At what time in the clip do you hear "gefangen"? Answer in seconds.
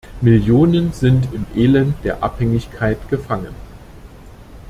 3.11-3.53